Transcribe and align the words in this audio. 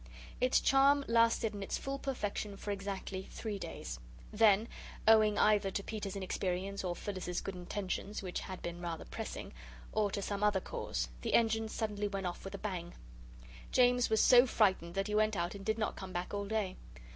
Its 0.39 0.59
charm 0.59 1.05
lasted 1.07 1.53
in 1.53 1.61
its 1.61 1.77
full 1.77 1.99
perfection 1.99 2.57
for 2.57 2.71
exactly 2.71 3.27
three 3.29 3.59
days. 3.59 3.99
Then, 4.33 4.67
owing 5.07 5.37
either 5.37 5.69
to 5.69 5.83
Peter's 5.83 6.15
inexperience 6.15 6.83
or 6.83 6.95
Phyllis's 6.95 7.39
good 7.39 7.53
intentions, 7.53 8.23
which 8.23 8.39
had 8.39 8.63
been 8.63 8.81
rather 8.81 9.05
pressing, 9.05 9.53
or 9.91 10.09
to 10.09 10.23
some 10.23 10.43
other 10.43 10.59
cause, 10.59 11.07
the 11.21 11.35
Engine 11.35 11.69
suddenly 11.69 12.07
went 12.07 12.25
off 12.25 12.43
with 12.43 12.55
a 12.55 12.57
bang. 12.57 12.95
James 13.71 14.09
was 14.09 14.21
so 14.21 14.47
frightened 14.47 14.95
that 14.95 15.05
he 15.05 15.13
went 15.13 15.35
out 15.35 15.53
and 15.53 15.63
did 15.63 15.77
not 15.77 15.95
come 15.95 16.11
back 16.11 16.33
all 16.33 16.47
day. 16.47 16.77